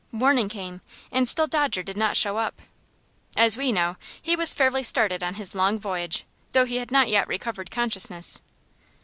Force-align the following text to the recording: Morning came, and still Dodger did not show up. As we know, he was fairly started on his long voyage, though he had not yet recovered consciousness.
Morning 0.11 0.49
came, 0.49 0.81
and 1.11 1.29
still 1.29 1.45
Dodger 1.45 1.83
did 1.83 1.95
not 1.95 2.17
show 2.17 2.37
up. 2.37 2.59
As 3.37 3.55
we 3.55 3.71
know, 3.71 3.97
he 4.19 4.35
was 4.35 4.51
fairly 4.51 4.81
started 4.81 5.21
on 5.21 5.35
his 5.35 5.53
long 5.53 5.77
voyage, 5.77 6.23
though 6.53 6.65
he 6.65 6.77
had 6.77 6.89
not 6.89 7.07
yet 7.07 7.27
recovered 7.27 7.69
consciousness. 7.69 8.41